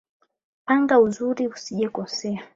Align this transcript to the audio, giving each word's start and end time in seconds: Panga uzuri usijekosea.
Panga 0.65 0.95
uzuri 1.05 1.43
usijekosea. 1.53 2.39